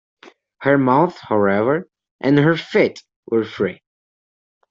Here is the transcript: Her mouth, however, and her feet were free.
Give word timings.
Her 0.61 0.79
mouth, 0.79 1.19
however, 1.21 1.87
and 2.21 2.35
her 2.39 2.57
feet 2.57 3.03
were 3.27 3.45
free. 3.45 3.83